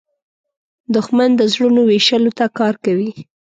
[0.95, 3.11] دښمن د زړونو ویشلو ته کار کوي